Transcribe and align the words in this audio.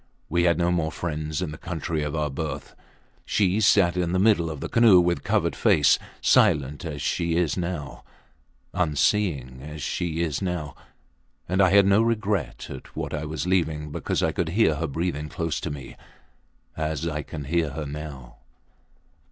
We 0.29 0.45
had 0.45 0.57
no 0.57 0.71
more 0.71 0.91
friends 0.91 1.43
in 1.43 1.51
the 1.51 1.59
country 1.59 2.01
of 2.01 2.15
our 2.15 2.31
birth. 2.31 2.75
She 3.23 3.59
sat 3.61 3.95
in 3.95 4.13
the 4.13 4.17
middle 4.19 4.49
of 4.49 4.59
the 4.59 4.67
canoe 4.67 4.99
with 4.99 5.23
covered 5.23 5.55
face; 5.55 5.99
silent 6.21 6.83
as 6.85 7.03
she 7.03 7.35
is 7.35 7.55
now; 7.55 8.03
unseeing 8.73 9.61
as 9.61 9.83
she 9.83 10.23
is 10.23 10.41
now 10.41 10.73
and 11.47 11.61
I 11.61 11.69
had 11.69 11.85
no 11.85 12.01
regret 12.01 12.65
at 12.71 12.95
what 12.95 13.13
I 13.13 13.25
was 13.25 13.45
leaving 13.45 13.91
because 13.91 14.23
I 14.23 14.31
could 14.31 14.49
hear 14.49 14.77
her 14.77 14.87
breathing 14.87 15.29
close 15.29 15.59
to 15.59 15.69
me 15.69 15.95
as 16.75 17.07
I 17.07 17.21
can 17.21 17.43
hear 17.43 17.69
her 17.69 17.85
now. 17.85 18.37